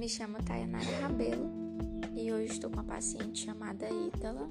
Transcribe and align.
Me 0.00 0.08
chamo 0.08 0.42
Tayanara 0.42 1.02
Rabelo 1.02 1.46
e 2.16 2.32
hoje 2.32 2.54
estou 2.54 2.70
com 2.70 2.76
uma 2.76 2.84
paciente 2.84 3.44
chamada 3.44 3.86
Ítala, 3.90 4.48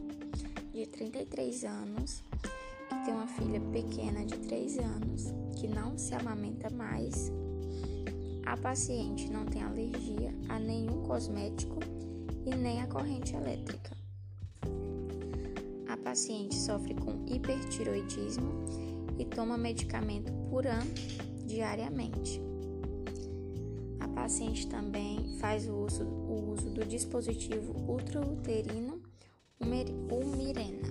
de 0.71 0.85
33 0.85 1.63
anos, 1.63 2.23
que 2.87 3.03
tem 3.03 3.15
uma 3.15 3.25
filha 3.25 3.59
pequena 3.59 4.23
de 4.23 4.37
3 4.37 4.77
anos, 4.77 5.33
que 5.59 5.67
não 5.67 5.97
se 5.97 6.13
amamenta 6.13 6.69
mais. 6.69 7.31
A 8.45 8.55
paciente 8.57 9.27
não 9.31 9.43
tem 9.47 9.63
alergia 9.63 10.31
a 10.49 10.59
nenhum 10.59 11.01
cosmético 11.01 11.79
e 12.45 12.55
nem 12.55 12.83
a 12.83 12.85
corrente 12.85 13.35
elétrica. 13.35 13.97
A 15.87 15.97
paciente 15.97 16.53
sofre 16.53 16.93
com 16.93 17.25
hipertiroidismo 17.25 18.65
e 19.17 19.25
toma 19.25 19.57
medicamento 19.57 20.31
Puran 20.51 20.85
diariamente 21.47 22.39
paciente 24.21 24.67
também 24.67 25.37
faz 25.39 25.67
o 25.69 25.73
uso, 25.73 26.03
o 26.03 26.51
uso 26.51 26.69
do 26.71 26.83
dispositivo 26.83 27.73
ultrauterino 27.89 29.01
Umirena. 30.11 30.89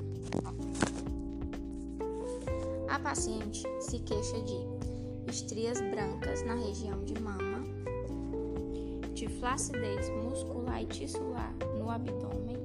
A 2.89 2.99
paciente 2.99 3.63
se 3.81 3.99
queixa 3.99 4.41
de 4.41 5.31
estrias 5.31 5.79
brancas 5.79 6.43
na 6.47 6.55
região 6.55 7.05
de 7.05 7.21
mama, 7.21 7.65
de 9.13 9.29
flacidez 9.29 10.09
muscular 10.09 10.83
e 10.83 10.87
tissular 10.87 11.55
no 11.79 11.91
abdômen 11.91 12.57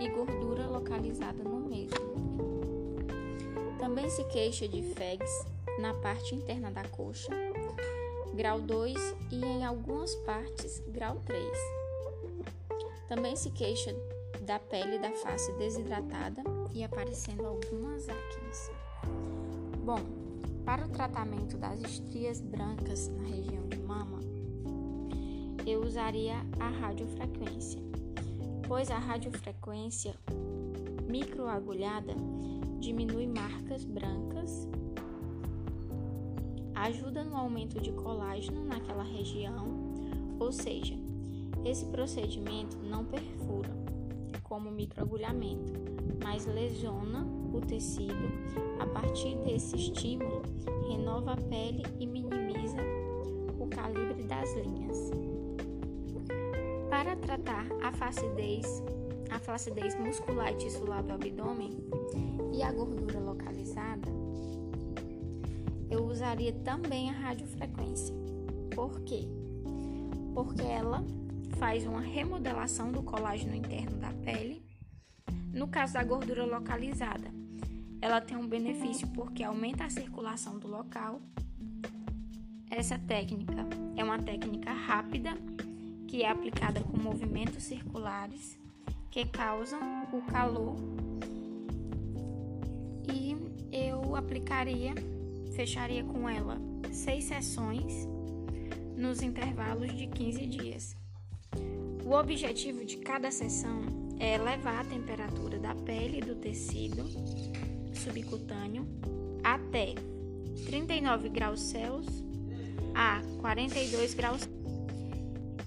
e 0.00 0.08
gordura 0.08 0.66
localizada 0.66 1.44
no 1.44 1.60
mesmo. 1.68 2.14
Também 3.78 4.08
se 4.08 4.24
queixa 4.24 4.66
de 4.66 4.82
fegs 4.94 5.44
na 5.78 5.92
parte 5.94 6.34
interna 6.34 6.70
da 6.70 6.84
coxa 6.88 7.30
grau 8.34 8.60
2 8.60 9.16
e 9.30 9.44
em 9.44 9.64
algumas 9.64 10.14
partes 10.16 10.82
grau 10.88 11.20
3. 11.24 11.44
Também 13.08 13.36
se 13.36 13.50
queixa 13.50 13.94
da 14.42 14.58
pele 14.58 14.98
da 14.98 15.10
face 15.12 15.52
desidratada 15.52 16.42
e 16.72 16.82
aparecendo 16.82 17.46
algumas 17.46 18.08
acnes. 18.08 18.70
Bom, 19.84 20.00
para 20.64 20.84
o 20.84 20.88
tratamento 20.88 21.56
das 21.56 21.80
estrias 21.80 22.40
brancas 22.40 23.08
na 23.08 23.22
região 23.22 23.68
de 23.68 23.78
mama, 23.78 24.18
eu 25.64 25.82
usaria 25.82 26.34
a 26.58 26.68
radiofrequência, 26.68 27.80
pois 28.66 28.90
a 28.90 28.98
radiofrequência 28.98 30.14
microagulhada 31.08 32.14
diminui 32.80 33.26
marcas 33.26 33.84
brancas 33.84 34.68
ajuda 36.84 37.24
no 37.24 37.34
aumento 37.34 37.80
de 37.80 37.90
colágeno 37.92 38.62
naquela 38.62 39.02
região, 39.02 39.68
ou 40.38 40.52
seja, 40.52 40.94
esse 41.64 41.86
procedimento 41.86 42.76
não 42.76 43.06
perfura, 43.06 43.70
como 44.42 44.70
microagulhamento, 44.70 45.72
mas 46.22 46.44
lesiona 46.44 47.26
o 47.54 47.60
tecido. 47.62 48.14
A 48.78 48.86
partir 48.86 49.34
desse 49.38 49.76
estímulo, 49.76 50.42
renova 50.86 51.32
a 51.32 51.36
pele 51.36 51.84
e 51.98 52.06
minimiza 52.06 52.76
o 53.58 53.66
calibre 53.66 54.22
das 54.24 54.54
linhas. 54.54 55.10
Para 56.90 57.16
tratar 57.16 57.66
a 57.82 57.92
flacidez, 57.92 58.82
a 59.30 59.38
flacidez 59.38 59.98
muscular 59.98 60.52
e 60.52 60.56
tissular 60.56 61.02
do 61.02 61.14
abdômen 61.14 61.78
e 62.52 62.62
a 62.62 62.70
gordura 62.70 63.20
localizada, 63.20 64.23
eu 65.94 66.04
usaria 66.06 66.52
também 66.52 67.08
a 67.08 67.12
radiofrequência. 67.12 68.14
Por 68.74 69.00
quê? 69.02 69.28
Porque 70.34 70.62
ela 70.62 71.04
faz 71.56 71.86
uma 71.86 72.00
remodelação 72.00 72.90
do 72.90 73.02
colágeno 73.02 73.54
interno 73.54 73.98
da 73.98 74.12
pele. 74.12 74.64
No 75.52 75.68
caso 75.68 75.94
da 75.94 76.02
gordura 76.02 76.44
localizada, 76.44 77.30
ela 78.00 78.20
tem 78.20 78.36
um 78.36 78.46
benefício 78.46 79.06
porque 79.08 79.44
aumenta 79.44 79.84
a 79.84 79.90
circulação 79.90 80.58
do 80.58 80.66
local. 80.66 81.22
Essa 82.68 82.98
técnica 82.98 83.64
é 83.96 84.02
uma 84.02 84.18
técnica 84.18 84.72
rápida 84.72 85.30
que 86.08 86.24
é 86.24 86.28
aplicada 86.28 86.80
com 86.80 86.96
movimentos 86.96 87.62
circulares 87.62 88.58
que 89.12 89.24
causam 89.26 89.78
o 90.12 90.20
calor. 90.22 90.74
E 93.12 93.36
eu 93.70 94.16
aplicaria 94.16 94.92
fecharia 95.54 96.04
com 96.04 96.28
ela 96.28 96.60
seis 96.92 97.24
sessões 97.24 98.08
nos 98.96 99.22
intervalos 99.22 99.92
de 99.96 100.06
15 100.06 100.46
dias. 100.46 100.96
O 102.04 102.12
objetivo 102.12 102.84
de 102.84 102.98
cada 102.98 103.30
sessão 103.30 103.82
é 104.18 104.34
elevar 104.34 104.80
a 104.80 104.84
temperatura 104.84 105.58
da 105.58 105.74
pele 105.74 106.18
e 106.18 106.20
do 106.20 106.34
tecido 106.34 107.04
subcutâneo 107.94 108.86
até 109.42 109.94
39 110.66 111.28
graus 111.28 111.60
Celsius 111.60 112.22
a 112.94 113.22
42 113.40 114.14
graus 114.14 114.48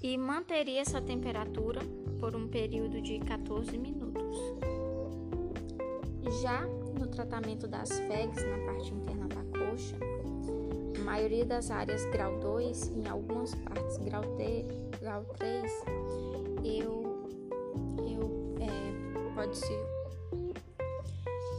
e 0.02 0.16
manteria 0.16 0.80
essa 0.80 1.00
temperatura 1.00 1.80
por 2.20 2.34
um 2.34 2.48
período 2.48 3.00
de 3.00 3.18
14 3.18 3.76
minutos. 3.76 4.38
Já 6.42 6.62
no 6.98 7.06
tratamento 7.08 7.66
das 7.66 7.90
FEGs 7.90 8.44
na 8.44 8.58
parte 8.66 8.92
interna 8.94 9.28
da 9.28 9.47
coxa, 9.68 9.96
a 10.98 11.04
maioria 11.04 11.44
das 11.44 11.70
áreas 11.70 12.04
grau 12.06 12.38
2 12.38 12.88
em 12.88 13.08
algumas 13.08 13.54
partes 13.54 13.98
grau, 13.98 14.22
T, 14.36 14.64
grau 15.00 15.24
3, 15.36 15.72
eu, 16.64 17.28
eu 17.98 18.56
é, 18.60 19.34
pode 19.34 19.56
ser. 19.56 19.86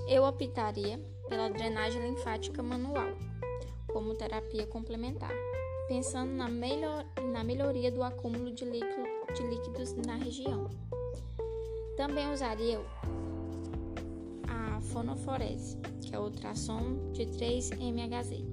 Eu 0.08 0.24
optaria 0.24 1.00
pela 1.28 1.50
drenagem 1.50 2.02
linfática 2.02 2.64
manual 2.64 3.10
como 3.94 4.16
terapia 4.16 4.66
complementar, 4.66 5.34
pensando 5.88 6.32
na, 6.32 6.50
melhor, 6.50 7.06
na 7.32 7.44
melhoria 7.44 7.92
do 7.92 8.04
acúmulo 8.04 8.52
de, 8.52 8.66
líquido, 8.66 9.04
de 9.36 9.44
líquidos 9.44 9.94
na 9.94 10.16
região. 10.16 10.70
Também 11.96 12.32
usaria 12.32 12.80
fonoforese, 14.82 15.78
que 16.02 16.16
é 16.16 16.20
o 16.20 16.24
ultrassom 16.24 17.12
de 17.14 17.26
3-MHz, 17.26 18.44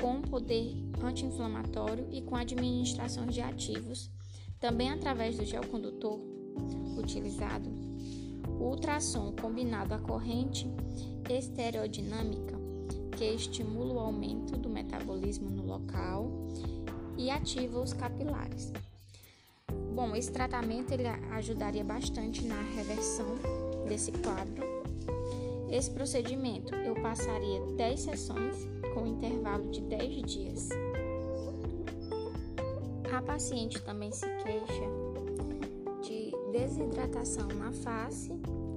com 0.00 0.22
poder 0.22 0.74
anti-inflamatório 1.02 2.06
e 2.10 2.22
com 2.22 2.36
administração 2.36 3.26
de 3.26 3.40
ativos, 3.40 4.10
também 4.58 4.90
através 4.90 5.36
do 5.36 5.44
gel 5.44 5.66
condutor 5.66 6.20
utilizado. 6.98 7.70
O 8.58 8.64
ultrassom 8.64 9.32
combinado 9.40 9.94
à 9.94 9.98
corrente 9.98 10.66
estereodinâmica, 11.28 12.58
que 13.16 13.24
estimula 13.24 13.94
o 13.94 13.98
aumento 13.98 14.56
do 14.56 14.68
metabolismo 14.68 15.50
no 15.50 15.66
local 15.66 16.30
e 17.16 17.30
ativa 17.30 17.80
os 17.80 17.92
capilares. 17.92 18.72
Bom, 19.94 20.14
esse 20.14 20.32
tratamento 20.32 20.92
ele 20.92 21.06
ajudaria 21.06 21.84
bastante 21.84 22.44
na 22.44 22.60
reversão 22.74 23.26
desse 23.86 24.12
quadro 24.12 24.79
esse 25.70 25.90
procedimento 25.90 26.74
eu 26.74 26.94
passaria 27.00 27.60
10 27.76 28.00
sessões 28.00 28.56
com 28.92 29.06
intervalo 29.06 29.70
de 29.70 29.80
10 29.82 30.22
dias. 30.22 30.68
A 33.12 33.22
paciente 33.22 33.80
também 33.82 34.10
se 34.10 34.26
queixa 34.42 34.90
de 36.02 36.32
desidratação 36.52 37.48
na 37.48 37.72
face 37.72 38.32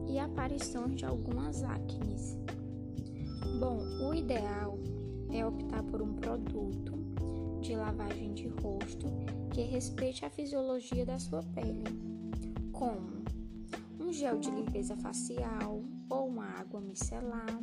e 0.08 0.20
aparições 0.20 0.96
de 0.96 1.06
algumas 1.06 1.64
acnes. 1.64 2.38
Bom, 3.60 3.80
o 4.08 4.14
ideal 4.14 4.78
é 5.32 5.46
optar 5.46 5.84
por 5.84 6.02
um 6.02 6.14
produto 6.14 6.94
de 7.62 7.76
lavagem 7.76 8.34
de 8.34 8.48
rosto 8.48 9.08
que 9.52 9.62
respeite 9.62 10.26
a 10.26 10.30
fisiologia 10.30 11.06
da 11.06 11.18
sua 11.18 11.42
pele, 11.42 11.84
como 12.72 13.24
um 14.00 14.12
gel 14.12 14.38
de 14.38 14.52
limpeza 14.52 14.96
facial, 14.98 15.82
ou 16.10 16.28
uma 16.28 16.46
água 16.60 16.80
micelar 16.82 17.60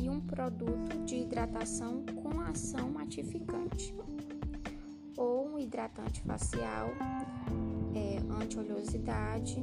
e 0.00 0.08
um 0.08 0.20
produto 0.20 1.04
de 1.04 1.16
hidratação 1.16 2.04
com 2.22 2.40
ação 2.40 2.90
matificante 2.90 3.94
ou 5.16 5.48
um 5.48 5.58
hidratante 5.58 6.20
facial 6.22 6.88
é, 7.94 8.18
anti-oleosidade 8.42 9.62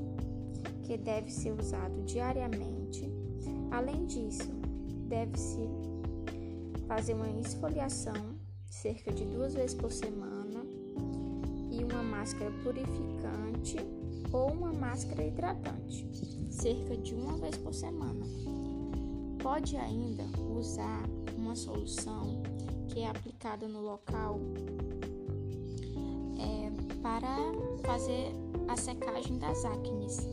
que 0.84 0.98
deve 0.98 1.32
ser 1.32 1.52
usado 1.52 2.04
diariamente. 2.04 3.10
Além 3.72 4.06
disso, 4.06 4.52
deve-se 5.08 5.70
fazer 6.88 7.14
uma 7.14 7.30
esfoliação 7.40 8.36
cerca 8.70 9.12
de 9.12 9.26
duas 9.26 9.56
vezes 9.56 9.74
por 9.74 9.92
semana 9.92 10.35
máscara 12.26 12.52
purificante 12.64 13.78
ou 14.34 14.50
uma 14.52 14.74
máscara 14.74 15.24
hidratante, 15.24 16.10
cerca 16.50 16.98
de 16.98 17.14
uma 17.14 17.38
vez 17.38 17.56
por 17.56 17.72
semana. 17.72 18.26
Pode 19.44 19.78
ainda 19.78 20.24
usar 20.58 21.08
uma 21.38 21.56
solução 21.56 22.42
que 22.88 23.02
é 23.02 23.10
aplicada 23.10 23.68
no 23.68 23.80
local 23.80 24.40
é, 26.40 26.72
para 27.04 27.38
fazer 27.86 28.32
a 28.70 28.76
secagem 28.76 29.38
das 29.38 29.64
acnes. 29.64 30.28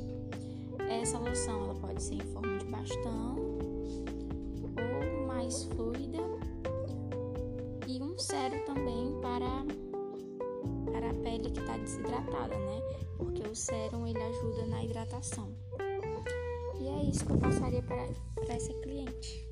Essa 0.88 1.18
loção 1.18 1.64
ela 1.64 1.74
pode 1.74 2.02
ser 2.02 2.14
em 2.14 2.32
forma 2.32 2.56
de 2.56 2.64
bastão 2.64 3.36
ou 4.62 5.26
mais 5.26 5.64
fluida 5.64 6.22
e 7.86 8.02
um 8.02 8.18
sérum 8.18 8.64
também 8.64 9.14
para 9.20 9.91
a 11.12 11.22
pele 11.22 11.50
que 11.50 11.60
está 11.60 11.76
desidratada, 11.76 12.58
né? 12.58 12.80
Porque 13.18 13.46
o 13.46 13.54
sérum 13.54 14.06
ele 14.06 14.22
ajuda 14.22 14.66
na 14.66 14.82
hidratação. 14.82 15.54
E 16.80 16.88
é 16.88 17.04
isso 17.04 17.24
que 17.26 17.32
eu 17.32 17.38
passaria 17.38 17.82
para, 17.82 18.08
para 18.34 18.54
essa 18.54 18.72
cliente. 18.74 19.46